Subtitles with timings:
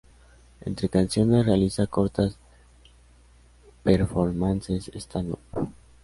[0.61, 2.35] Entre canciones, realiza cortas
[3.83, 5.39] performances stand-up.